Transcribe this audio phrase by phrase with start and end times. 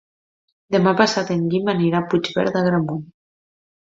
[0.75, 3.05] Demà passat en Guim anirà a Puigverd d'Agramunt.